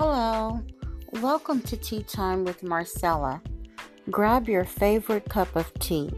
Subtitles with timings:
[0.00, 0.62] Hello,
[1.14, 3.42] welcome to Tea Time with Marcella.
[4.12, 6.08] Grab your favorite cup of tea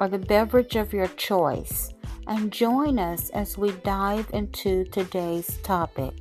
[0.00, 1.94] or the beverage of your choice
[2.26, 6.12] and join us as we dive into today's topic.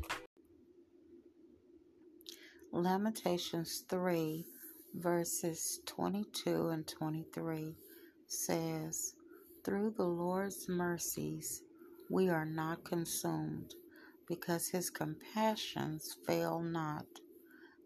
[2.71, 4.45] Lamentations 3,
[4.93, 7.73] verses 22 and 23
[8.27, 9.15] says,
[9.65, 11.63] Through the Lord's mercies
[12.11, 13.73] we are not consumed
[14.29, 17.05] because his compassions fail not.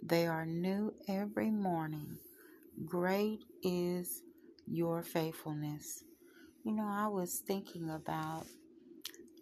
[0.03, 2.19] They are new every morning.
[2.85, 4.23] Great is
[4.67, 6.03] your faithfulness.
[6.65, 8.45] You know, I was thinking about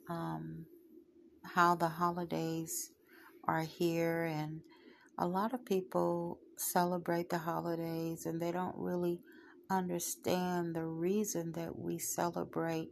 [0.09, 0.65] um,
[1.43, 2.91] how the holidays
[3.45, 4.61] are here, and
[5.17, 9.19] a lot of people celebrate the holidays and they don't really
[9.69, 12.89] understand the reason that we celebrate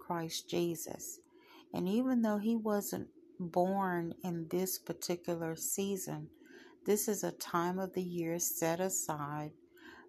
[0.00, 1.20] Christ Jesus.
[1.74, 6.28] And even though he wasn't born in this particular season.
[6.84, 9.52] This is a time of the year set aside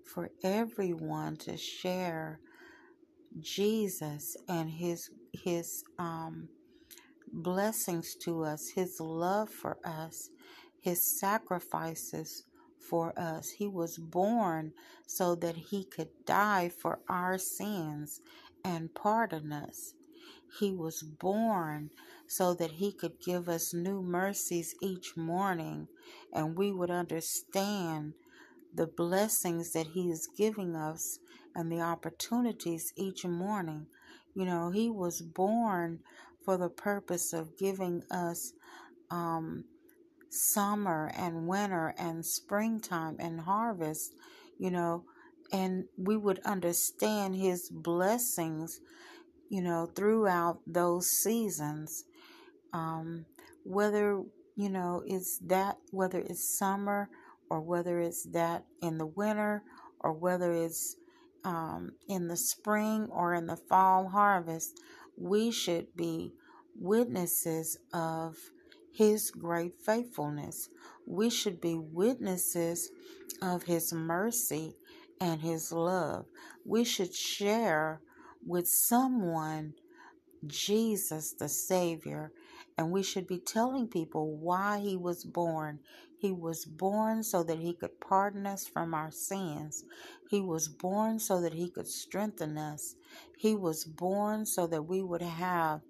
[0.03, 2.39] for everyone to share
[3.39, 6.49] Jesus and his his um,
[7.31, 10.31] blessings to us, his love for us,
[10.81, 12.45] his sacrifices
[12.80, 13.52] for us.
[13.52, 14.73] He was born
[15.05, 18.21] so that he could die for our sins
[18.64, 19.93] and pardon us.
[20.59, 21.92] He was born
[22.28, 25.88] so that He could give us new mercies each morning
[26.33, 28.14] and we would understand
[28.73, 31.20] the blessings that He is giving us
[31.55, 33.88] and the opportunities each morning.
[34.36, 36.00] You know, He was born
[36.44, 38.53] for the purpose of giving us
[39.11, 39.66] um,
[40.30, 44.14] summer and winter and springtime and harvest,
[44.58, 45.03] you know,
[45.52, 48.80] and we would understand His blessings
[49.50, 52.05] you know, throughout those seasons.
[52.72, 53.25] Um,
[53.64, 54.22] whether,
[54.55, 57.09] you know, it's that, whether it's summer
[57.50, 59.64] or whether it's that in the winter
[59.99, 60.95] or whether it's
[61.43, 64.80] um, in the spring or in the fall harvest,
[65.17, 66.33] we should be
[66.76, 68.37] witnesses of
[68.93, 70.70] His great faithfulness.
[71.05, 72.92] We should be witnesses
[73.42, 74.76] of His mercy
[75.20, 76.26] and His love.
[76.64, 78.02] We should share
[78.45, 79.73] with someone
[80.48, 82.32] Jesus the Savior,
[82.77, 85.80] and we should be telling people why He was born.
[86.20, 89.83] He was born so that He could pardon us from our sins.
[90.30, 92.95] He was born so that He could strengthen us.
[93.38, 95.82] He was born so that we would have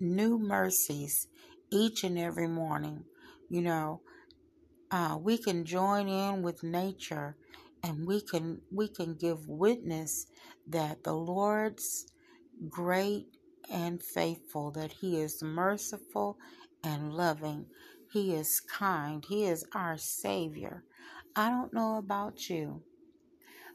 [0.00, 1.28] new mercies
[1.70, 3.04] each and every morning.
[3.48, 4.00] You know,
[4.90, 7.36] uh, we can join in with nature
[7.84, 10.26] and we can we can give witness
[10.68, 12.06] that the Lord's
[12.68, 13.26] great
[13.70, 16.38] and faithful that he is merciful
[16.84, 17.66] and loving.
[18.12, 19.24] He is kind.
[19.28, 20.84] He is our savior.
[21.36, 22.82] I don't know about you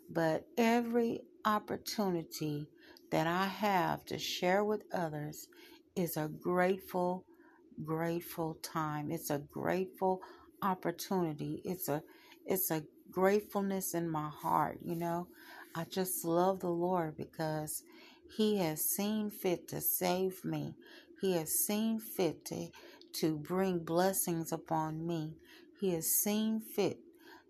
[0.09, 2.67] but every opportunity
[3.11, 5.47] that i have to share with others
[5.95, 7.23] is a grateful
[7.83, 9.11] grateful time.
[9.11, 10.21] It's a grateful
[10.61, 11.61] opportunity.
[11.65, 12.03] It's a
[12.45, 15.27] it's a gratefulness in my heart, you know.
[15.75, 17.83] I just love the Lord because
[18.35, 20.75] He has seen fit to save me.
[21.21, 22.69] He has seen fit to,
[23.13, 25.33] to bring blessings upon me.
[25.79, 26.99] He has seen fit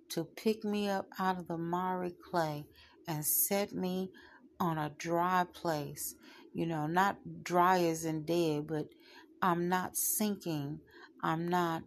[0.09, 2.65] to pick me up out of the miry clay
[3.07, 4.11] and set me
[4.59, 6.15] on a dry place.
[6.53, 8.87] You know, not dry as in dead, but
[9.41, 10.79] I'm not sinking.
[11.21, 11.83] I'm not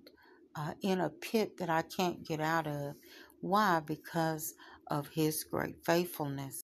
[0.56, 2.94] uh, in a pit that I can't get out of.
[3.40, 3.80] Why?
[3.80, 4.54] Because
[4.88, 6.62] of His great faithfulness.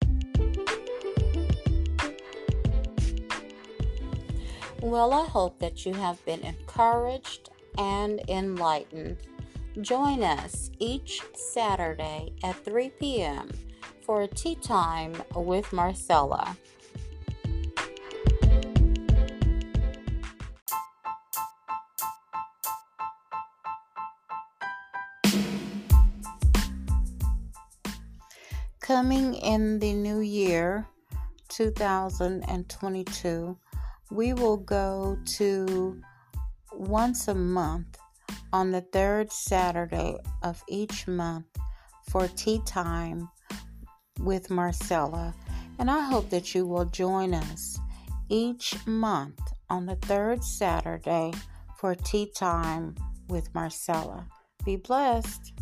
[4.81, 9.17] Well, I hope that you have been encouraged and enlightened.
[9.81, 13.51] Join us each Saturday at 3 p.m.
[14.03, 16.57] for a tea time with Marcella.
[28.85, 30.87] Coming in the new year,
[31.49, 33.57] 2022,
[34.11, 36.03] we will go to
[36.71, 37.97] once a month
[38.53, 41.47] on the third Saturday of each month
[42.11, 43.31] for tea time
[44.21, 45.35] with Marcella.
[45.79, 47.79] And I hope that you will join us
[48.29, 49.41] each month
[49.71, 51.33] on the third Saturday
[51.79, 52.97] for tea time
[53.29, 54.27] with Marcella.
[54.63, 55.55] Be blessed.